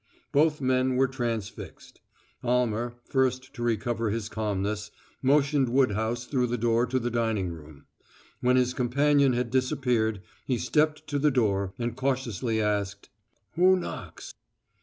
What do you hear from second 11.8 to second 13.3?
cautiously asked: